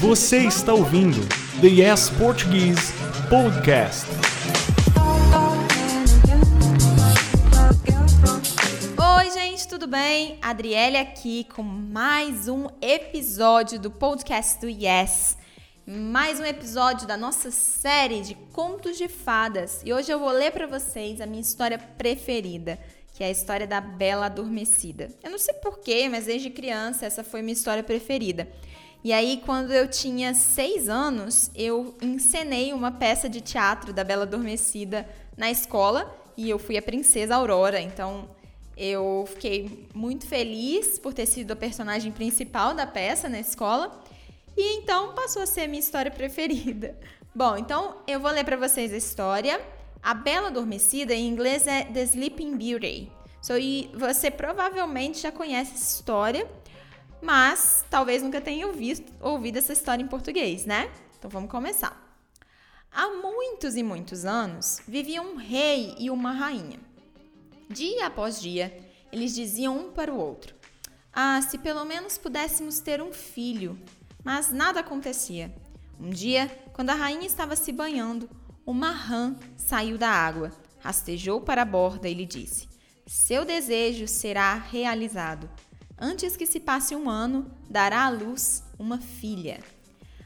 Você 0.00 0.38
está 0.38 0.74
ouvindo 0.74 1.20
The 1.60 1.66
Yes 1.66 2.10
Portuguese 2.10 2.92
Podcast. 3.30 4.06
Oi, 9.18 9.30
gente, 9.30 9.66
tudo 9.68 9.86
bem? 9.86 10.38
Adriele 10.42 10.96
aqui 10.96 11.44
com 11.44 11.62
mais 11.62 12.48
um 12.48 12.66
episódio 12.82 13.78
do 13.78 13.90
podcast 13.90 14.60
do 14.60 14.68
Yes. 14.68 15.38
Mais 15.86 16.40
um 16.40 16.44
episódio 16.44 17.06
da 17.06 17.16
nossa 17.16 17.50
série 17.50 18.20
de 18.22 18.34
contos 18.52 18.96
de 18.96 19.06
fadas. 19.06 19.82
E 19.84 19.92
hoje 19.92 20.10
eu 20.10 20.18
vou 20.18 20.30
ler 20.30 20.50
para 20.50 20.66
vocês 20.66 21.20
a 21.20 21.26
minha 21.26 21.42
história 21.42 21.78
preferida, 21.78 22.78
que 23.14 23.22
é 23.22 23.28
a 23.28 23.30
história 23.30 23.66
da 23.66 23.80
Bela 23.80 24.26
Adormecida. 24.26 25.08
Eu 25.22 25.30
não 25.30 25.38
sei 25.38 25.54
porquê, 25.54 26.08
mas 26.08 26.26
desde 26.26 26.50
criança 26.50 27.06
essa 27.06 27.22
foi 27.22 27.42
minha 27.42 27.52
história 27.52 27.82
preferida. 27.82 28.48
E 29.04 29.12
aí, 29.12 29.40
quando 29.46 29.72
eu 29.72 29.86
tinha 29.86 30.34
seis 30.34 30.88
anos, 30.88 31.50
eu 31.54 31.94
encenei 32.02 32.72
uma 32.72 32.90
peça 32.90 33.28
de 33.28 33.40
teatro 33.40 33.92
da 33.92 34.02
Bela 34.02 34.24
Adormecida 34.24 35.08
na 35.36 35.48
escola 35.48 36.12
e 36.36 36.50
eu 36.50 36.58
fui 36.58 36.76
a 36.76 36.82
Princesa 36.82 37.36
Aurora. 37.36 37.80
Então, 37.80 38.28
eu 38.76 39.24
fiquei 39.28 39.86
muito 39.94 40.26
feliz 40.26 40.98
por 40.98 41.14
ter 41.14 41.26
sido 41.26 41.52
a 41.52 41.56
personagem 41.56 42.10
principal 42.10 42.74
da 42.74 42.86
peça 42.86 43.28
na 43.28 43.38
escola. 43.38 44.02
E 44.56 44.78
então 44.78 45.14
passou 45.14 45.42
a 45.42 45.46
ser 45.46 45.62
a 45.62 45.68
minha 45.68 45.80
história 45.80 46.10
preferida. 46.10 46.98
Bom, 47.32 47.56
então 47.56 47.96
eu 48.08 48.18
vou 48.18 48.30
ler 48.32 48.44
para 48.44 48.56
vocês 48.56 48.92
a 48.92 48.96
história. 48.96 49.60
A 50.04 50.12
Bela 50.12 50.48
Adormecida 50.48 51.14
em 51.14 51.26
inglês 51.26 51.66
é 51.66 51.84
The 51.84 52.02
Sleeping 52.02 52.58
Beauty. 52.58 53.10
So, 53.40 53.56
e 53.56 53.90
você 53.94 54.30
provavelmente 54.30 55.20
já 55.20 55.32
conhece 55.32 55.72
essa 55.72 55.94
história, 55.94 56.46
mas 57.22 57.86
talvez 57.88 58.22
nunca 58.22 58.38
tenha 58.38 58.66
ouvido, 58.66 59.10
ouvido 59.18 59.56
essa 59.56 59.72
história 59.72 60.02
em 60.02 60.06
português, 60.06 60.66
né? 60.66 60.90
Então 61.18 61.30
vamos 61.30 61.50
começar. 61.50 61.98
Há 62.92 63.08
muitos 63.12 63.76
e 63.76 63.82
muitos 63.82 64.26
anos 64.26 64.78
vivia 64.86 65.22
um 65.22 65.36
rei 65.36 65.94
e 65.98 66.10
uma 66.10 66.32
rainha. 66.32 66.78
Dia 67.70 68.08
após 68.08 68.38
dia, 68.38 68.78
eles 69.10 69.34
diziam 69.34 69.74
um 69.74 69.90
para 69.90 70.12
o 70.12 70.18
outro: 70.18 70.54
Ah, 71.14 71.40
se 71.40 71.56
pelo 71.56 71.82
menos 71.86 72.18
pudéssemos 72.18 72.78
ter 72.78 73.00
um 73.00 73.10
filho. 73.10 73.78
Mas 74.22 74.52
nada 74.52 74.80
acontecia. 74.80 75.50
Um 75.98 76.10
dia, 76.10 76.46
quando 76.74 76.90
a 76.90 76.94
rainha 76.94 77.26
estava 77.26 77.56
se 77.56 77.72
banhando, 77.72 78.28
uma 78.66 78.90
rã 78.90 79.36
saiu 79.56 79.98
da 79.98 80.08
água, 80.08 80.50
rastejou 80.80 81.40
para 81.40 81.62
a 81.62 81.66
borda 81.66 82.08
e 82.08 82.14
lhe 82.14 82.26
disse: 82.26 82.68
Seu 83.06 83.44
desejo 83.44 84.08
será 84.08 84.54
realizado. 84.54 85.48
Antes 85.98 86.36
que 86.36 86.46
se 86.46 86.58
passe 86.58 86.96
um 86.96 87.08
ano, 87.08 87.50
dará 87.70 88.04
à 88.04 88.10
luz 88.10 88.62
uma 88.78 88.98
filha. 88.98 89.60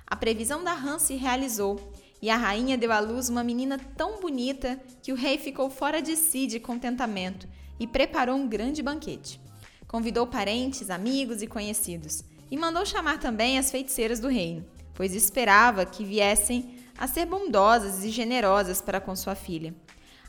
A 0.07 0.17
previsão 0.17 0.65
da 0.65 0.73
rã 0.73 0.99
se 0.99 1.15
realizou 1.15 1.93
e 2.23 2.31
a 2.31 2.37
rainha 2.37 2.79
deu 2.79 2.91
à 2.91 2.99
luz 2.99 3.29
uma 3.29 3.45
menina 3.45 3.79
tão 3.97 4.21
bonita 4.21 4.81
que 5.03 5.13
o 5.13 5.17
rei 5.17 5.37
ficou 5.39 5.69
fora 5.69 6.01
de 6.01 6.17
si 6.17 6.47
de 6.47 6.59
contentamento 6.59 7.47
e 7.79 7.87
preparou 7.87 8.37
um 8.37 8.49
grande 8.49 8.83
banquete. 8.83 9.41
Convidou 9.87 10.27
parentes, 10.27 10.91
amigos 10.91 11.43
e 11.43 11.47
conhecidos 11.47 12.25
e 12.51 12.57
mandou 12.57 12.85
chamar 12.87 13.19
também 13.19 13.59
as 13.59 13.71
feiticeiras 13.71 14.21
do 14.21 14.29
reino, 14.29 14.65
pois 14.95 15.15
esperava 15.15 15.85
que 15.85 16.05
viessem 16.05 16.78
a 16.99 17.07
ser 17.07 17.27
bondosas 17.27 18.05
e 18.05 18.11
generosas 18.11 18.83
para 18.83 19.01
com 19.01 19.15
sua 19.15 19.35
filha. 19.35 19.75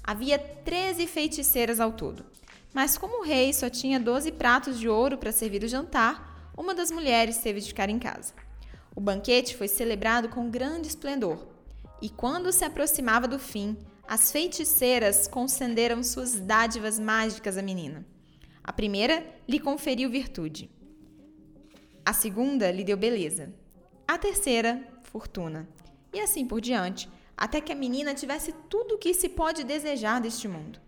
Havia 0.04 0.38
treze 0.38 1.08
feiticeiras 1.08 1.80
ao 1.80 1.92
todo, 1.92 2.26
mas 2.74 2.98
como 2.98 3.22
o 3.22 3.26
rei 3.26 3.52
só 3.52 3.70
tinha 3.70 4.00
doze 4.00 4.32
pratos 4.32 4.80
de 4.80 4.88
ouro 4.88 5.18
para 5.18 5.32
servir 5.32 5.64
o 5.64 5.68
jantar, 5.68 6.52
uma 6.56 6.76
das 6.76 6.92
mulheres 6.92 7.38
teve 7.38 7.60
de 7.60 7.68
ficar 7.68 7.90
em 7.90 7.98
casa. 7.98 8.34
O 8.96 9.02
banquete 9.02 9.56
foi 9.56 9.68
celebrado 9.68 10.30
com 10.30 10.50
grande 10.50 10.88
esplendor, 10.88 11.48
e 12.02 12.10
quando 12.10 12.52
se 12.52 12.64
aproximava 12.64 13.28
do 13.28 13.40
fim, 13.40 13.78
as 14.08 14.32
feiticeiras 14.32 15.28
concederam 15.28 16.04
suas 16.04 16.40
dádivas 16.40 17.00
mágicas 17.00 17.58
à 17.58 17.62
menina. 17.62 18.06
A 18.64 18.74
primeira 18.74 19.26
lhe 19.48 19.60
conferiu 19.60 20.10
virtude. 20.10 20.70
A 22.06 22.14
segunda 22.14 22.72
lhe 22.72 22.84
deu 22.84 22.98
beleza. 22.98 23.54
A 24.08 24.18
terceira, 24.18 24.84
fortuna. 25.04 25.68
E 26.12 26.20
assim 26.20 26.46
por 26.46 26.60
diante, 26.60 27.10
até 27.38 27.62
que 27.62 27.72
a 27.72 27.76
menina 27.76 28.14
tivesse 28.14 28.54
tudo 28.70 28.96
o 28.96 28.98
que 28.98 29.14
se 29.14 29.30
pode 29.30 29.64
desejar 29.64 30.20
deste 30.20 30.48
mundo. 30.48 30.80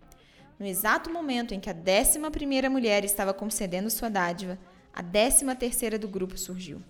No 0.58 0.66
exato 0.66 1.10
momento 1.10 1.54
em 1.54 1.60
que 1.60 1.70
a 1.70 1.72
décima 1.72 2.30
primeira 2.30 2.68
mulher 2.68 3.04
estava 3.04 3.32
concedendo 3.32 3.90
sua 3.90 4.08
dádiva, 4.08 4.58
a 4.92 5.00
décima 5.00 5.56
terceira 5.56 5.98
do 5.98 6.06
grupo 6.06 6.36
surgiu. 6.36 6.82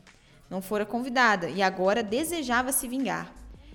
Não 0.50 0.60
fora 0.60 0.84
convidada 0.84 1.48
e 1.48 1.62
agora 1.62 2.02
desejava 2.02 2.72
se 2.72 2.88
vingar. 2.88 3.32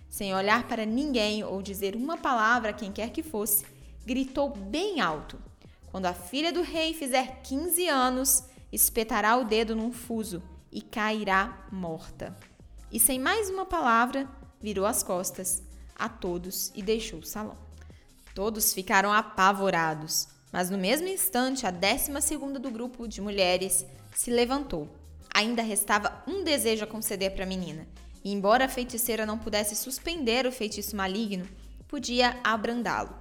Sem 0.09 0.35
olhar 0.35 0.68
para 0.68 0.85
ninguém 0.85 1.44
ou 1.44 1.62
dizer 1.62 1.95
uma 1.95 2.18
palavra 2.18 2.69
a 2.69 2.74
quem 2.74 2.91
quer 2.91 3.09
que 3.09 3.24
fosse, 3.24 3.66
gritou 4.06 4.50
bem 4.50 5.01
alto: 5.01 5.39
Quando 5.91 6.06
a 6.06 6.13
filha 6.13 6.51
do 6.51 6.62
rei 6.62 6.94
fizer 6.94 7.41
15 7.41 7.88
anos, 7.88 8.44
espetará 8.72 9.35
o 9.38 9.45
dedo 9.45 9.75
num 9.75 9.91
fuso 9.91 10.44
e 10.72 10.81
cairá 10.81 11.66
morta. 11.72 12.35
E 12.91 13.00
sem 13.00 13.19
mais 13.19 13.50
uma 13.50 13.66
palavra, 13.66 14.29
virou 14.62 14.85
as 14.85 15.03
costas 15.03 15.63
a 15.95 16.07
todos 16.07 16.72
e 16.75 16.81
deixou 16.81 17.19
o 17.19 17.25
salão. 17.25 17.57
Todos 18.34 18.73
ficaram 18.73 19.12
apavorados, 19.12 20.28
mas 20.51 20.69
no 20.69 20.78
mesmo 20.78 21.07
instante 21.07 21.66
a 21.66 21.72
décima 21.72 22.22
segunda 22.22 22.59
do 22.59 22.69
grupo 22.69 23.07
de 23.07 23.19
mulheres 23.19 23.85
se 24.16 24.29
levantou. 24.29 24.88
Ainda 25.34 25.62
restava 25.62 26.23
um 26.28 26.44
desejo 26.44 26.84
a 26.84 26.88
conceder 26.88 27.31
para 27.31 27.44
a 27.44 27.47
menina, 27.47 27.88
e 28.23 28.31
embora 28.31 28.66
a 28.66 28.69
feiticeira 28.69 29.25
não 29.25 29.38
pudesse 29.38 29.75
suspender 29.75 30.45
o 30.45 30.51
feitiço 30.51 30.95
maligno, 30.95 31.47
podia 31.88 32.39
abrandá-lo. 32.44 33.16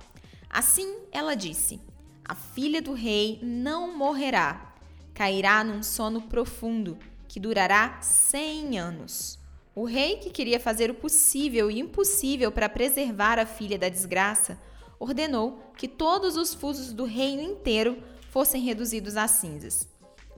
Assim 0.51 0.97
ela 1.13 1.35
disse: 1.35 1.81
A 2.25 2.35
filha 2.35 2.81
do 2.81 2.93
rei 2.93 3.39
não 3.43 3.97
morrerá, 3.97 4.75
cairá 5.15 5.63
num 5.63 5.83
sono 5.83 6.23
profundo 6.23 6.99
que 7.29 7.41
durará 7.41 8.01
100 8.01 8.79
anos. 8.79 9.39
O 9.77 9.85
rei, 9.85 10.17
que 10.17 10.31
queria 10.31 10.59
fazer 10.59 10.91
o 10.91 10.95
possível 10.95 11.71
e 11.71 11.79
impossível 11.79 12.51
para 12.51 12.67
preservar 12.67 13.39
a 13.39 13.45
filha 13.45 13.79
da 13.79 13.91
desgraça, 13.91 14.59
ordenou 14.99 15.71
que 15.77 15.87
todos 15.87 16.35
os 16.39 16.55
fusos 16.55 16.95
do 16.95 17.05
reino 17.05 17.43
inteiro 17.43 18.03
fossem 18.31 18.63
reduzidos 18.63 19.19
a 19.19 19.29
cinzas. 19.29 19.87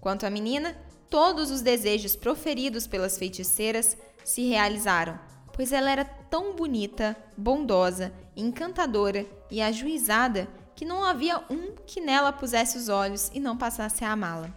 Quanto 0.01 0.27
à 0.27 0.31
menina, 0.31 0.77
todos 1.09 1.53
os 1.53 1.63
desejos 1.63 2.17
proferidos 2.17 2.89
pelas 2.89 3.17
feiticeiras 3.17 3.97
se 4.25 4.49
realizaram, 4.49 5.17
pois 5.53 5.71
ela 5.71 5.89
era 5.89 6.05
tão 6.05 6.57
bonita, 6.57 7.17
bondosa, 7.37 8.13
encantadora 8.37 9.25
e 9.53 9.63
ajuizada 9.63 10.49
que 10.75 10.85
não 10.85 11.05
havia 11.05 11.39
um 11.49 11.77
que 11.87 12.01
nela 12.01 12.33
pusesse 12.33 12.77
os 12.77 12.89
olhos 12.89 13.31
e 13.33 13.39
não 13.39 13.57
passasse 13.57 14.05
a 14.05 14.11
amá-la. 14.11 14.53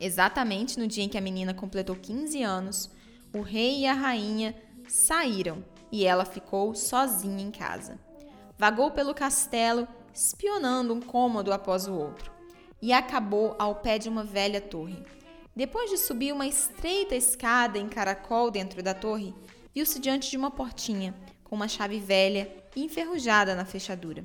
Exatamente 0.00 0.80
no 0.80 0.88
dia 0.88 1.04
em 1.04 1.08
que 1.08 1.16
a 1.16 1.20
menina 1.20 1.54
completou 1.54 1.94
15 1.94 2.42
anos, 2.42 2.90
o 3.34 3.42
rei 3.42 3.80
e 3.80 3.86
a 3.86 3.92
rainha 3.92 4.54
saíram 4.88 5.64
e 5.90 6.04
ela 6.04 6.24
ficou 6.24 6.74
sozinha 6.74 7.42
em 7.42 7.50
casa. 7.50 7.98
Vagou 8.56 8.90
pelo 8.92 9.14
castelo, 9.14 9.88
espionando 10.12 10.94
um 10.94 11.00
cômodo 11.00 11.52
após 11.52 11.88
o 11.88 11.94
outro, 11.94 12.32
e 12.80 12.92
acabou 12.92 13.56
ao 13.58 13.76
pé 13.76 13.98
de 13.98 14.08
uma 14.08 14.22
velha 14.22 14.60
torre. 14.60 15.04
Depois 15.54 15.90
de 15.90 15.98
subir 15.98 16.32
uma 16.32 16.46
estreita 16.46 17.14
escada 17.14 17.78
em 17.78 17.88
caracol 17.88 18.50
dentro 18.50 18.82
da 18.82 18.94
torre, 18.94 19.34
viu-se 19.74 19.98
diante 19.98 20.30
de 20.30 20.36
uma 20.36 20.50
portinha 20.50 21.14
com 21.42 21.56
uma 21.56 21.68
chave 21.68 21.98
velha 21.98 22.50
e 22.74 22.84
enferrujada 22.84 23.54
na 23.54 23.64
fechadura. 23.64 24.22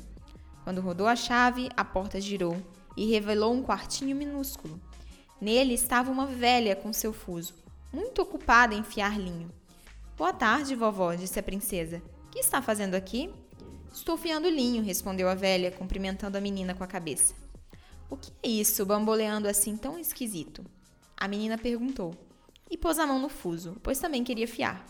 Quando 0.63 0.81
rodou 0.81 1.07
a 1.07 1.15
chave, 1.15 1.69
a 1.75 1.83
porta 1.83 2.21
girou 2.21 2.57
e 2.95 3.09
revelou 3.09 3.53
um 3.53 3.63
quartinho 3.63 4.15
minúsculo. 4.15 4.79
Nele 5.41 5.73
estava 5.73 6.11
uma 6.11 6.25
velha 6.25 6.75
com 6.75 6.91
seu 6.91 7.13
fuso, 7.13 7.53
muito 7.91 8.21
ocupada 8.21 8.75
em 8.75 8.83
fiar 8.83 9.19
linho. 9.19 9.51
Boa 10.15 10.31
tarde, 10.31 10.75
vovó, 10.75 11.13
disse 11.15 11.39
a 11.39 11.43
princesa. 11.43 12.01
Que 12.31 12.39
está 12.39 12.61
fazendo 12.61 12.93
aqui? 12.93 13.33
Estou 13.91 14.15
fiando 14.15 14.47
linho, 14.47 14.83
respondeu 14.83 15.27
a 15.27 15.33
velha, 15.33 15.71
cumprimentando 15.71 16.37
a 16.37 16.41
menina 16.41 16.75
com 16.75 16.83
a 16.83 16.87
cabeça. 16.87 17.33
O 18.09 18.15
que 18.15 18.31
é 18.43 18.47
isso, 18.47 18.85
bamboleando 18.85 19.47
assim 19.47 19.75
tão 19.75 19.97
esquisito? 19.97 20.63
A 21.17 21.27
menina 21.27 21.57
perguntou 21.57 22.13
e 22.69 22.77
pôs 22.77 22.99
a 22.99 23.07
mão 23.07 23.19
no 23.19 23.29
fuso, 23.29 23.77
pois 23.81 23.99
também 23.99 24.23
queria 24.23 24.47
fiar. 24.47 24.85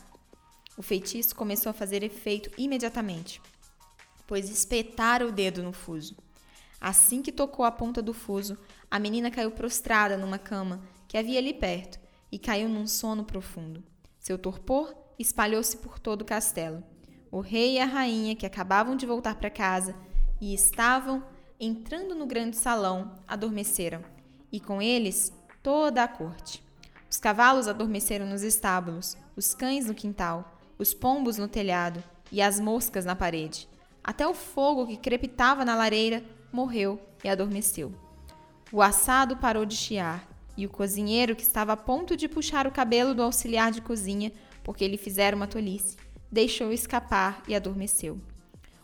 O 0.78 0.82
feitiço 0.82 1.36
começou 1.36 1.70
a 1.70 1.74
fazer 1.74 2.04
efeito 2.04 2.52
imediatamente, 2.58 3.42
pois 4.28 4.50
espetara 4.50 5.26
o 5.26 5.32
dedo 5.32 5.64
no 5.64 5.72
fuso. 5.72 6.18
Assim 6.80 7.22
que 7.22 7.32
tocou 7.32 7.66
a 7.66 7.72
ponta 7.72 8.02
do 8.02 8.14
fuso, 8.14 8.58
a 8.92 9.00
menina 9.00 9.32
caiu 9.32 9.52
prostrada 9.52 10.18
numa 10.18 10.38
cama 10.38 10.82
que 11.08 11.18
havia 11.18 11.40
ali 11.40 11.54
perto 11.54 12.00
e 12.32 12.38
caiu 12.38 12.70
num 12.70 12.88
sono 12.88 13.24
profundo. 13.24 13.84
Seu 14.20 14.38
torpor 14.38 14.94
espalhou-se 15.18 15.78
por 15.78 16.00
todo 16.00 16.22
o 16.22 16.26
castelo. 16.26 16.84
O 17.32 17.42
rei 17.42 17.76
e 17.76 17.80
a 17.80 17.86
rainha, 17.86 18.36
que 18.36 18.46
acabavam 18.46 18.96
de 18.96 19.06
voltar 19.06 19.36
para 19.36 19.50
casa 19.50 19.96
e 20.42 20.54
estavam 20.54 21.24
entrando 21.60 22.16
no 22.16 22.26
grande 22.26 22.56
salão, 22.56 23.16
adormeceram, 23.28 24.02
e 24.52 24.60
com 24.60 24.82
eles 24.82 25.34
toda 25.62 26.04
a 26.04 26.08
corte. 26.08 26.64
Os 27.10 27.18
cavalos 27.18 27.68
adormeceram 27.68 28.26
nos 28.26 28.44
estábulos, 28.44 29.18
os 29.36 29.54
cães 29.54 29.88
no 29.88 29.94
quintal, 29.94 30.58
os 30.78 30.94
pombos 30.94 31.38
no 31.38 31.48
telhado 31.48 32.04
e 32.32 32.42
as 32.42 32.60
moscas 32.60 33.04
na 33.04 33.16
parede. 33.16 33.68
Até 34.04 34.28
o 34.28 34.34
fogo 34.34 34.88
que 34.88 34.96
crepitava 34.96 35.66
na 35.66 35.76
lareira 35.76 36.24
morreu 36.52 37.00
e 37.24 37.30
adormeceu. 37.30 37.94
O 38.72 38.82
assado 38.82 39.38
parou 39.38 39.66
de 39.66 39.76
chiar 39.76 40.29
e 40.60 40.66
o 40.66 40.70
cozinheiro, 40.70 41.36
que 41.36 41.44
estava 41.44 41.74
a 41.74 41.78
ponto 41.78 42.18
de 42.18 42.28
puxar 42.28 42.68
o 42.68 42.72
cabelo 42.72 43.16
do 43.16 43.24
auxiliar 43.24 43.72
de 43.72 43.82
cozinha 43.82 44.32
porque 44.64 44.88
lhe 44.88 44.98
fizeram 44.98 45.38
uma 45.38 45.48
tolice, 45.48 45.96
deixou 46.32 46.72
escapar 46.72 47.42
e 47.48 47.56
adormeceu. 47.56 48.20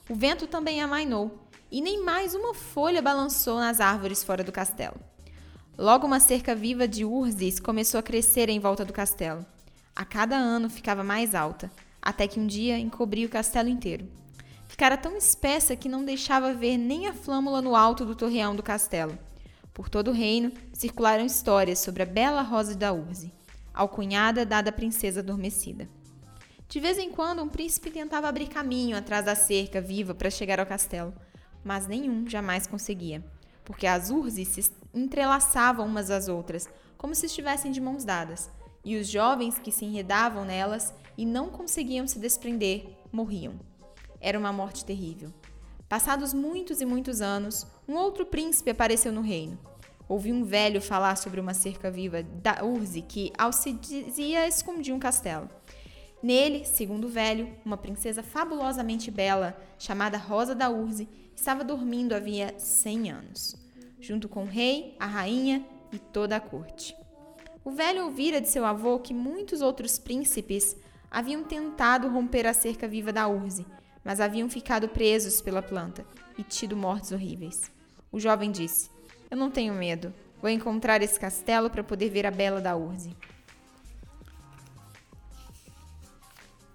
O 0.10 0.16
vento 0.16 0.48
também 0.48 0.82
amainou 0.82 1.48
e 1.70 1.82
nem 1.82 2.02
mais 2.02 2.34
uma 2.34 2.54
folha 2.54 3.02
balançou 3.02 3.60
nas 3.60 3.82
árvores 3.82 4.24
fora 4.24 4.44
do 4.44 4.52
castelo. 4.52 4.96
Logo 5.78 6.08
uma 6.08 6.22
cerca 6.22 6.56
viva 6.56 6.88
de 6.88 7.04
urzes 7.04 7.60
começou 7.60 8.00
a 8.00 8.04
crescer 8.04 8.50
em 8.50 8.60
volta 8.60 8.86
do 8.86 8.94
castelo. 8.94 9.46
A 9.94 10.06
cada 10.06 10.38
ano 10.38 10.70
ficava 10.70 11.04
mais 11.04 11.36
alta, 11.36 11.70
até 12.02 12.28
que 12.28 12.40
um 12.40 12.48
dia 12.48 12.80
encobria 12.80 13.26
o 13.26 13.30
castelo 13.30 13.68
inteiro. 13.68 14.08
Ficara 14.68 14.96
tão 14.96 15.18
espessa 15.18 15.76
que 15.76 15.90
não 15.90 16.06
deixava 16.06 16.54
ver 16.54 16.78
nem 16.78 17.08
a 17.08 17.14
flâmula 17.14 17.62
no 17.62 17.76
alto 17.76 18.06
do 18.06 18.16
torreão 18.16 18.56
do 18.56 18.64
castelo. 18.64 19.18
Por 19.76 19.90
todo 19.90 20.12
o 20.12 20.14
reino 20.14 20.54
circularam 20.72 21.26
histórias 21.26 21.80
sobre 21.80 22.02
a 22.02 22.06
bela 22.06 22.42
rosa 22.42 22.78
da 22.78 22.94
Urze, 22.94 23.34
alcunhada 23.74 24.46
dada 24.46 24.70
à 24.70 24.74
princesa 24.74 25.20
adormecida. 25.20 25.90
De 26.70 26.80
vez 26.80 26.98
em 26.98 27.12
quando, 27.12 27.44
um 27.44 27.50
príncipe 27.50 27.92
tentava 27.92 28.30
abrir 28.30 28.48
caminho 28.48 28.96
atrás 28.96 29.26
da 29.26 29.36
cerca 29.36 29.82
viva 29.82 30.16
para 30.16 30.30
chegar 30.30 30.62
ao 30.62 30.66
castelo, 30.66 31.14
mas 31.62 31.88
nenhum 31.88 32.26
jamais 32.26 32.66
conseguia, 32.66 33.22
porque 33.66 33.86
as 33.86 34.10
urzes 34.10 34.48
se 34.48 34.72
entrelaçavam 34.94 35.86
umas 35.86 36.10
às 36.10 36.30
outras, 36.30 36.70
como 36.98 37.14
se 37.14 37.26
estivessem 37.26 37.70
de 37.70 37.82
mãos 37.82 38.06
dadas, 38.06 38.50
e 38.82 38.96
os 38.96 39.10
jovens 39.10 39.60
que 39.60 39.74
se 39.74 39.84
enredavam 39.84 40.46
nelas 40.46 40.94
e 41.18 41.26
não 41.26 41.50
conseguiam 41.50 42.08
se 42.08 42.18
desprender 42.18 42.98
morriam. 43.12 43.60
Era 44.22 44.40
uma 44.40 44.54
morte 44.54 44.86
terrível. 44.86 45.34
Passados 45.88 46.34
muitos 46.34 46.82
e 46.82 46.86
muitos 46.86 47.22
anos, 47.22 47.68
um 47.88 47.94
outro 47.94 48.26
príncipe 48.26 48.72
apareceu 48.72 49.12
no 49.12 49.22
reino. 49.22 49.60
Ouvi 50.10 50.32
um 50.32 50.44
velho 50.44 50.82
falar 50.82 51.16
sobre 51.16 51.40
uma 51.40 51.54
cerca 51.54 51.92
viva 51.92 52.24
da 52.24 52.64
Urze 52.64 53.04
que, 53.04 53.32
ao 53.38 53.54
se 53.54 53.72
dizia, 53.72 54.48
escondia 54.48 54.96
um 54.96 55.00
castelo. 55.00 55.48
Nele, 56.24 56.66
segundo 56.66 57.06
o 57.06 57.10
velho, 57.10 57.56
uma 57.64 57.78
princesa 57.78 58.24
fabulosamente 58.24 59.12
bela, 59.12 59.56
chamada 59.78 60.18
Rosa 60.18 60.56
da 60.56 60.72
Urze, 60.72 61.08
estava 61.36 61.64
dormindo 61.64 62.14
havia 62.14 62.58
cem 62.58 63.12
anos, 63.12 63.56
junto 64.00 64.28
com 64.28 64.44
o 64.44 64.48
rei, 64.48 64.96
a 65.00 65.06
rainha 65.06 65.64
e 65.92 66.00
toda 66.00 66.36
a 66.36 66.40
corte. 66.40 66.96
O 67.64 67.70
velho 67.70 68.06
ouvira 68.06 68.42
de 68.42 68.50
seu 68.50 68.66
avô 68.66 68.98
que 68.98 69.14
muitos 69.14 69.62
outros 69.62 70.00
príncipes 70.00 70.76
haviam 71.12 71.44
tentado 71.44 72.08
romper 72.08 72.48
a 72.48 72.54
cerca 72.54 72.88
viva 72.88 73.14
da 73.14 73.28
Urze, 73.28 73.66
mas 74.06 74.22
haviam 74.22 74.48
ficado 74.48 74.88
presos 74.88 75.42
pela 75.42 75.64
planta 75.64 76.06
e 76.38 76.44
tido 76.44 76.78
mortes 76.78 77.12
horríveis. 77.12 77.72
O 78.12 78.20
jovem 78.20 78.52
disse: 78.52 78.92
Eu 79.32 79.36
não 79.36 79.50
tenho 79.50 79.74
medo. 79.74 80.14
Vou 80.40 80.50
encontrar 80.50 81.02
esse 81.02 81.20
castelo 81.20 81.72
para 81.72 81.84
poder 81.84 82.10
ver 82.10 82.28
a 82.28 82.32
bela 82.32 82.62
da 82.62 82.76
Urze. 82.76 83.18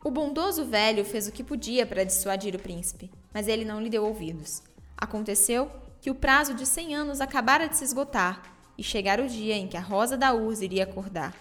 O 0.03 0.11
bondoso 0.11 0.65
velho 0.65 1.05
fez 1.05 1.29
o 1.29 1.32
que 1.32 1.44
podia 1.44 1.87
para 1.87 2.05
dissuadir 2.05 2.56
o 2.56 2.59
príncipe, 2.59 3.11
mas 3.33 3.47
ele 3.47 3.65
não 3.65 3.81
lhe 3.81 3.91
deu 3.91 4.05
ouvidos. 4.05 4.62
Aconteceu 4.97 5.71
que 6.00 6.11
o 6.11 6.15
prazo 6.15 6.55
de 6.55 6.67
cem 6.67 6.94
anos 6.94 7.21
acabara 7.21 7.69
de 7.69 7.76
se 7.76 7.85
esgotar 7.85 8.43
e 8.76 8.83
chegara 8.83 9.23
o 9.23 9.29
dia 9.29 9.55
em 9.55 9.69
que 9.69 9.76
a 9.76 9.81
rosa 9.81 10.17
da 10.17 10.33
Urze 10.35 10.65
iria 10.65 10.85
acordar. 10.85 11.37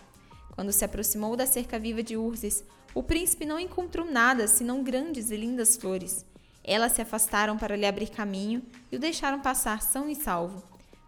Quando 0.52 0.74
se 0.74 0.84
aproximou 0.84 1.38
da 1.38 1.46
cerca 1.46 1.80
viva 1.80 2.04
de 2.04 2.18
Urzes, 2.18 2.64
o 2.94 3.04
príncipe 3.04 3.46
não 3.46 3.60
encontrou 3.60 4.10
nada 4.10 4.48
senão 4.48 4.84
grandes 4.84 5.30
e 5.32 5.38
lindas 5.38 5.78
flores. 5.78 6.26
Elas 6.64 6.94
se 6.94 7.02
afastaram 7.02 7.58
para 7.58 7.76
lhe 7.76 7.86
abrir 7.86 8.10
caminho 8.10 8.64
e 8.92 8.96
o 8.96 9.00
deixaram 9.00 9.40
passar 9.40 9.82
são 9.82 10.10
e 10.10 10.16
salvo. 10.16 10.64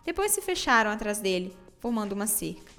Depois 0.06 0.32
se 0.32 0.42
fecharam 0.42 0.92
atrás 0.92 1.20
dele, 1.20 1.56
formando 1.80 2.14
uma 2.14 2.28
cerca. 2.28 2.72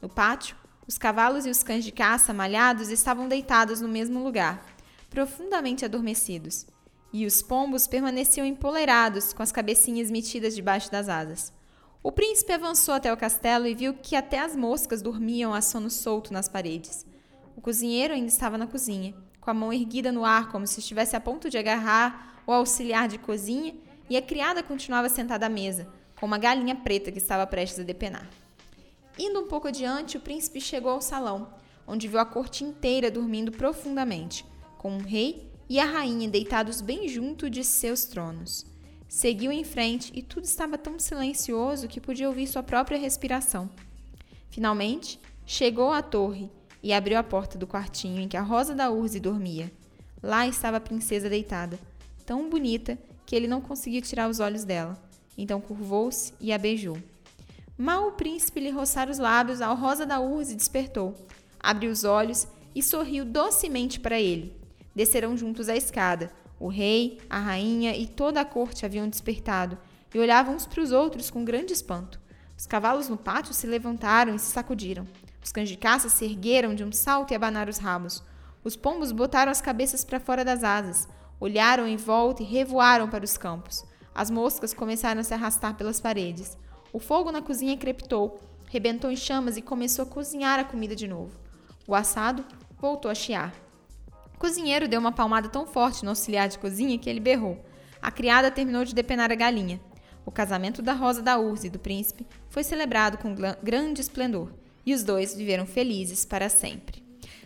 No 0.00 0.08
pátio, 0.08 0.56
os 0.86 0.96
cavalos 0.96 1.46
e 1.46 1.50
os 1.50 1.62
cães 1.62 1.84
de 1.84 1.92
caça 1.92 2.32
malhados 2.32 2.88
estavam 2.88 3.28
deitados 3.28 3.80
no 3.80 3.88
mesmo 3.88 4.22
lugar, 4.22 4.64
profundamente 5.10 5.84
adormecidos, 5.84 6.66
e 7.12 7.26
os 7.26 7.42
pombos 7.42 7.86
permaneciam 7.86 8.46
empoleirados, 8.46 9.32
com 9.32 9.42
as 9.42 9.52
cabecinhas 9.52 10.10
metidas 10.10 10.54
debaixo 10.54 10.90
das 10.90 11.08
asas. 11.08 11.52
O 12.02 12.12
príncipe 12.12 12.52
avançou 12.52 12.94
até 12.94 13.12
o 13.12 13.16
castelo 13.16 13.66
e 13.66 13.74
viu 13.74 13.94
que 13.94 14.14
até 14.14 14.38
as 14.38 14.54
moscas 14.54 15.02
dormiam 15.02 15.52
a 15.52 15.60
sono 15.60 15.90
solto 15.90 16.32
nas 16.32 16.48
paredes. 16.48 17.04
O 17.58 17.60
cozinheiro 17.60 18.14
ainda 18.14 18.28
estava 18.28 18.56
na 18.56 18.68
cozinha, 18.68 19.12
com 19.40 19.50
a 19.50 19.52
mão 19.52 19.72
erguida 19.72 20.12
no 20.12 20.24
ar, 20.24 20.48
como 20.48 20.64
se 20.64 20.78
estivesse 20.78 21.16
a 21.16 21.20
ponto 21.20 21.50
de 21.50 21.58
agarrar 21.58 22.40
o 22.46 22.52
auxiliar 22.52 23.08
de 23.08 23.18
cozinha, 23.18 23.74
e 24.08 24.16
a 24.16 24.22
criada 24.22 24.62
continuava 24.62 25.08
sentada 25.08 25.46
à 25.46 25.48
mesa, 25.48 25.92
com 26.20 26.24
uma 26.24 26.38
galinha 26.38 26.76
preta 26.76 27.10
que 27.10 27.18
estava 27.18 27.44
prestes 27.48 27.80
a 27.80 27.82
depenar. 27.82 28.30
Indo 29.18 29.40
um 29.40 29.48
pouco 29.48 29.66
adiante, 29.66 30.16
o 30.16 30.20
príncipe 30.20 30.60
chegou 30.60 30.92
ao 30.92 31.00
salão, 31.00 31.52
onde 31.84 32.06
viu 32.06 32.20
a 32.20 32.24
corte 32.24 32.62
inteira 32.62 33.10
dormindo 33.10 33.50
profundamente, 33.50 34.44
com 34.78 34.96
o 34.96 35.02
rei 35.02 35.50
e 35.68 35.80
a 35.80 35.84
rainha 35.84 36.28
deitados 36.28 36.80
bem 36.80 37.08
junto 37.08 37.50
de 37.50 37.64
seus 37.64 38.04
tronos. 38.04 38.64
Seguiu 39.08 39.50
em 39.50 39.64
frente 39.64 40.12
e 40.14 40.22
tudo 40.22 40.44
estava 40.44 40.78
tão 40.78 40.96
silencioso 40.96 41.88
que 41.88 42.00
podia 42.00 42.28
ouvir 42.28 42.46
sua 42.46 42.62
própria 42.62 43.00
respiração. 43.00 43.68
Finalmente, 44.48 45.18
chegou 45.44 45.90
à 45.90 46.00
torre 46.00 46.48
e 46.82 46.92
abriu 46.92 47.18
a 47.18 47.22
porta 47.22 47.58
do 47.58 47.66
quartinho 47.66 48.20
em 48.20 48.28
que 48.28 48.36
a 48.36 48.42
Rosa 48.42 48.74
da 48.74 48.90
Urze 48.90 49.20
dormia. 49.20 49.70
Lá 50.22 50.46
estava 50.46 50.78
a 50.78 50.80
princesa 50.80 51.28
deitada, 51.28 51.78
tão 52.26 52.48
bonita 52.48 52.98
que 53.24 53.36
ele 53.36 53.46
não 53.46 53.60
conseguiu 53.60 54.02
tirar 54.02 54.28
os 54.28 54.40
olhos 54.40 54.64
dela. 54.64 55.00
Então 55.36 55.60
curvou-se 55.60 56.32
e 56.40 56.52
a 56.52 56.58
beijou. 56.58 56.98
Mal 57.76 58.08
o 58.08 58.12
príncipe 58.12 58.58
lhe 58.58 58.70
roçar 58.70 59.08
os 59.08 59.18
lábios, 59.18 59.60
a 59.60 59.72
Rosa 59.72 60.04
da 60.04 60.18
Urze 60.18 60.56
despertou, 60.56 61.14
abriu 61.60 61.90
os 61.90 62.02
olhos 62.02 62.48
e 62.74 62.82
sorriu 62.82 63.24
docemente 63.24 64.00
para 64.00 64.20
ele. 64.20 64.56
Desceram 64.94 65.36
juntos 65.36 65.68
a 65.68 65.76
escada. 65.76 66.32
O 66.58 66.66
rei, 66.66 67.20
a 67.30 67.38
rainha 67.38 67.96
e 67.96 68.04
toda 68.06 68.40
a 68.40 68.44
corte 68.44 68.84
haviam 68.84 69.08
despertado 69.08 69.78
e 70.12 70.18
olhavam 70.18 70.56
uns 70.56 70.66
para 70.66 70.82
os 70.82 70.90
outros 70.90 71.30
com 71.30 71.44
grande 71.44 71.72
espanto. 71.72 72.20
Os 72.56 72.66
cavalos 72.66 73.08
no 73.08 73.16
pátio 73.16 73.54
se 73.54 73.66
levantaram 73.68 74.34
e 74.34 74.38
se 74.40 74.50
sacudiram. 74.50 75.06
Os 75.48 75.52
cães 75.52 75.70
de 75.70 75.78
caça 75.78 76.10
se 76.10 76.26
ergueram 76.26 76.74
de 76.74 76.84
um 76.84 76.92
salto 76.92 77.30
e 77.30 77.34
abanaram 77.34 77.70
os 77.70 77.78
rabos. 77.78 78.22
Os 78.62 78.76
pombos 78.76 79.12
botaram 79.12 79.50
as 79.50 79.62
cabeças 79.62 80.04
para 80.04 80.20
fora 80.20 80.44
das 80.44 80.62
asas, 80.62 81.08
olharam 81.40 81.86
em 81.86 81.96
volta 81.96 82.42
e 82.42 82.44
revoaram 82.44 83.08
para 83.08 83.24
os 83.24 83.38
campos. 83.38 83.82
As 84.14 84.30
moscas 84.30 84.74
começaram 84.74 85.22
a 85.22 85.24
se 85.24 85.32
arrastar 85.32 85.74
pelas 85.74 86.02
paredes. 86.02 86.54
O 86.92 86.98
fogo 86.98 87.32
na 87.32 87.40
cozinha 87.40 87.78
crepitou, 87.78 88.38
rebentou 88.66 89.10
em 89.10 89.16
chamas 89.16 89.56
e 89.56 89.62
começou 89.62 90.02
a 90.02 90.06
cozinhar 90.06 90.60
a 90.60 90.64
comida 90.64 90.94
de 90.94 91.08
novo. 91.08 91.32
O 91.86 91.94
assado 91.94 92.44
voltou 92.78 93.10
a 93.10 93.14
chiar. 93.14 93.54
O 94.34 94.38
cozinheiro 94.38 94.86
deu 94.86 95.00
uma 95.00 95.12
palmada 95.12 95.48
tão 95.48 95.66
forte 95.66 96.04
no 96.04 96.10
auxiliar 96.10 96.50
de 96.50 96.58
cozinha 96.58 96.98
que 96.98 97.08
ele 97.08 97.20
berrou. 97.20 97.64
A 98.02 98.10
criada 98.10 98.50
terminou 98.50 98.84
de 98.84 98.94
depenar 98.94 99.32
a 99.32 99.34
galinha. 99.34 99.80
O 100.26 100.30
casamento 100.30 100.82
da 100.82 100.92
Rosa 100.92 101.22
da 101.22 101.38
Urze 101.38 101.68
e 101.68 101.70
do 101.70 101.78
príncipe 101.78 102.26
foi 102.50 102.62
celebrado 102.62 103.16
com 103.16 103.34
grande 103.62 104.02
esplendor 104.02 104.52
e 104.88 104.94
os 104.94 105.02
dois 105.02 105.34
viveram 105.34 105.66
felizes 105.66 106.24
para 106.24 106.48
sempre. 106.48 107.02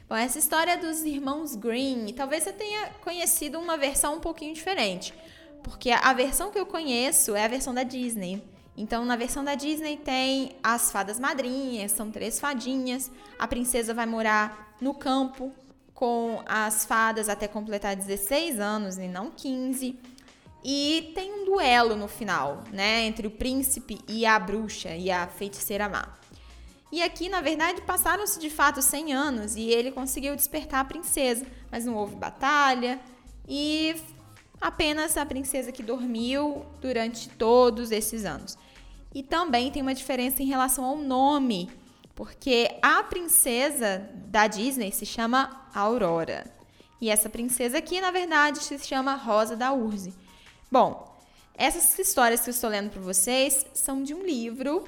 Bom, 0.08 0.14
essa 0.14 0.38
história 0.38 0.78
dos 0.78 1.02
irmãos 1.02 1.56
Green, 1.56 2.12
talvez 2.12 2.44
você 2.44 2.52
tenha 2.52 2.90
conhecido 3.02 3.58
uma 3.58 3.76
versão 3.76 4.14
um 4.14 4.20
pouquinho 4.20 4.54
diferente, 4.54 5.12
porque 5.60 5.90
a 5.90 6.12
versão 6.12 6.52
que 6.52 6.58
eu 6.58 6.64
conheço 6.64 7.34
é 7.34 7.44
a 7.44 7.48
versão 7.48 7.74
da 7.74 7.82
Disney. 7.82 8.40
Então, 8.76 9.04
na 9.04 9.16
versão 9.16 9.42
da 9.42 9.56
Disney 9.56 9.96
tem 9.96 10.52
as 10.62 10.92
fadas 10.92 11.18
madrinhas, 11.18 11.90
são 11.90 12.12
três 12.12 12.38
fadinhas. 12.38 13.10
A 13.36 13.48
princesa 13.48 13.92
vai 13.92 14.06
morar 14.06 14.76
no 14.80 14.94
campo 14.94 15.52
com 15.92 16.44
as 16.46 16.84
fadas 16.84 17.28
até 17.28 17.48
completar 17.48 17.96
16 17.96 18.60
anos 18.60 18.98
e 18.98 19.08
não 19.08 19.32
15. 19.32 19.98
E 20.62 21.10
tem 21.12 21.42
um 21.42 21.44
duelo 21.44 21.96
no 21.96 22.06
final, 22.06 22.62
né, 22.72 23.02
entre 23.02 23.26
o 23.26 23.30
príncipe 23.32 23.98
e 24.06 24.24
a 24.24 24.38
bruxa 24.38 24.94
e 24.94 25.10
a 25.10 25.26
feiticeira 25.26 25.88
má. 25.88 26.21
E 26.92 27.02
aqui, 27.02 27.30
na 27.30 27.40
verdade, 27.40 27.80
passaram-se 27.80 28.38
de 28.38 28.50
fato 28.50 28.82
100 28.82 29.14
anos 29.14 29.56
e 29.56 29.62
ele 29.62 29.90
conseguiu 29.90 30.36
despertar 30.36 30.80
a 30.80 30.84
princesa, 30.84 31.46
mas 31.70 31.86
não 31.86 31.94
houve 31.94 32.14
batalha 32.14 33.00
e 33.48 33.96
apenas 34.60 35.16
a 35.16 35.24
princesa 35.24 35.72
que 35.72 35.82
dormiu 35.82 36.66
durante 36.82 37.30
todos 37.30 37.90
esses 37.90 38.26
anos. 38.26 38.58
E 39.14 39.22
também 39.22 39.72
tem 39.72 39.80
uma 39.80 39.94
diferença 39.94 40.42
em 40.42 40.46
relação 40.46 40.84
ao 40.84 40.98
nome, 40.98 41.70
porque 42.14 42.76
a 42.82 43.02
princesa 43.02 44.06
da 44.26 44.46
Disney 44.46 44.92
se 44.92 45.06
chama 45.06 45.66
Aurora. 45.74 46.44
E 47.00 47.08
essa 47.08 47.30
princesa 47.30 47.78
aqui, 47.78 48.02
na 48.02 48.10
verdade, 48.10 48.62
se 48.62 48.78
chama 48.80 49.14
Rosa 49.14 49.56
da 49.56 49.72
Urze. 49.72 50.12
Bom, 50.70 51.18
essas 51.54 51.98
histórias 51.98 52.42
que 52.42 52.50
eu 52.50 52.52
estou 52.52 52.68
lendo 52.68 52.90
para 52.90 53.00
vocês 53.00 53.64
são 53.72 54.02
de 54.02 54.12
um 54.12 54.22
livro 54.22 54.84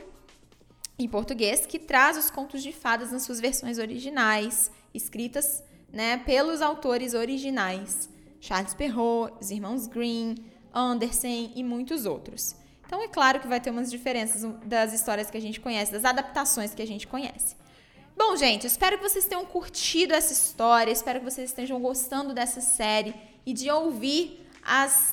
em 0.98 1.08
português 1.08 1.66
que 1.66 1.78
traz 1.78 2.16
os 2.16 2.30
contos 2.30 2.62
de 2.62 2.72
fadas 2.72 3.10
nas 3.10 3.22
suas 3.22 3.40
versões 3.40 3.78
originais, 3.78 4.70
escritas 4.92 5.62
né, 5.92 6.18
pelos 6.18 6.60
autores 6.60 7.14
originais, 7.14 8.08
Charles 8.40 8.74
Perrault, 8.74 9.34
os 9.40 9.50
irmãos 9.50 9.86
Green, 9.86 10.36
Andersen 10.72 11.52
e 11.54 11.62
muitos 11.62 12.04
outros. 12.04 12.56
Então 12.86 13.00
é 13.02 13.08
claro 13.08 13.40
que 13.40 13.48
vai 13.48 13.60
ter 13.60 13.70
umas 13.70 13.90
diferenças 13.90 14.44
das 14.64 14.92
histórias 14.92 15.30
que 15.30 15.36
a 15.36 15.40
gente 15.40 15.60
conhece, 15.60 15.92
das 15.92 16.04
adaptações 16.04 16.74
que 16.74 16.82
a 16.82 16.86
gente 16.86 17.06
conhece. 17.06 17.56
Bom, 18.16 18.36
gente, 18.36 18.66
espero 18.66 18.96
que 18.96 19.02
vocês 19.02 19.24
tenham 19.24 19.44
curtido 19.44 20.14
essa 20.14 20.32
história, 20.32 20.92
espero 20.92 21.18
que 21.18 21.24
vocês 21.24 21.50
estejam 21.50 21.80
gostando 21.80 22.32
dessa 22.32 22.60
série 22.60 23.14
e 23.44 23.52
de 23.52 23.70
ouvir 23.70 24.43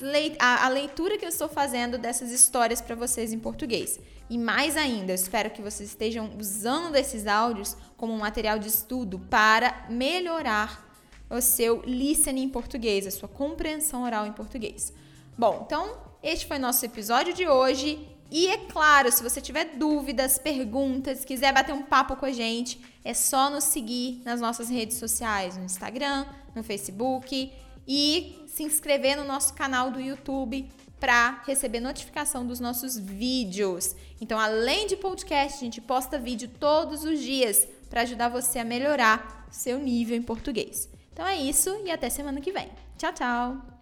leit 0.01 0.35
a, 0.39 0.65
a, 0.65 0.69
leitura 0.69 1.17
que 1.17 1.25
eu 1.25 1.29
estou 1.29 1.49
fazendo 1.49 1.97
dessas 1.97 2.31
histórias 2.31 2.81
para 2.81 2.95
vocês 2.95 3.33
em 3.33 3.39
português. 3.39 3.99
E 4.29 4.37
mais 4.37 4.77
ainda, 4.77 5.13
espero 5.13 5.49
que 5.49 5.61
vocês 5.61 5.89
estejam 5.89 6.31
usando 6.39 6.95
esses 6.95 7.27
áudios 7.27 7.75
como 7.97 8.13
um 8.13 8.19
material 8.19 8.57
de 8.57 8.69
estudo 8.69 9.19
para 9.19 9.85
melhorar 9.89 10.89
o 11.29 11.41
seu 11.41 11.81
listening 11.85 12.43
em 12.43 12.49
português, 12.49 13.05
a 13.05 13.11
sua 13.11 13.27
compreensão 13.27 14.03
oral 14.03 14.25
em 14.25 14.31
português. 14.31 14.93
Bom, 15.37 15.63
então 15.65 15.97
este 16.23 16.45
foi 16.45 16.57
nosso 16.57 16.85
episódio 16.85 17.33
de 17.33 17.47
hoje. 17.47 18.07
E 18.29 18.47
é 18.47 18.57
claro, 18.57 19.11
se 19.11 19.21
você 19.21 19.41
tiver 19.41 19.75
dúvidas, 19.75 20.37
perguntas, 20.37 21.25
quiser 21.25 21.53
bater 21.53 21.73
um 21.73 21.81
papo 21.81 22.15
com 22.15 22.25
a 22.25 22.31
gente, 22.31 22.79
é 23.03 23.13
só 23.13 23.49
nos 23.49 23.65
seguir 23.65 24.21
nas 24.23 24.39
nossas 24.39 24.69
redes 24.69 24.97
sociais, 24.97 25.57
no 25.57 25.65
Instagram, 25.65 26.25
no 26.55 26.63
Facebook 26.63 27.51
e 27.87 28.43
se 28.47 28.63
inscrever 28.63 29.15
no 29.15 29.23
nosso 29.23 29.53
canal 29.53 29.91
do 29.91 29.99
YouTube 29.99 30.69
para 30.99 31.41
receber 31.45 31.79
notificação 31.79 32.45
dos 32.45 32.59
nossos 32.59 32.97
vídeos. 32.97 33.95
Então, 34.19 34.39
além 34.39 34.85
de 34.85 34.95
podcast, 34.95 35.57
a 35.57 35.63
gente 35.65 35.81
posta 35.81 36.19
vídeo 36.19 36.49
todos 36.59 37.03
os 37.03 37.19
dias 37.19 37.67
para 37.89 38.01
ajudar 38.01 38.29
você 38.29 38.59
a 38.59 38.63
melhorar 38.63 39.47
seu 39.51 39.79
nível 39.79 40.15
em 40.15 40.21
português. 40.21 40.87
Então 41.11 41.27
é 41.27 41.35
isso 41.35 41.81
e 41.85 41.91
até 41.91 42.09
semana 42.09 42.39
que 42.39 42.51
vem. 42.51 42.69
Tchau, 42.97 43.13
tchau! 43.13 43.80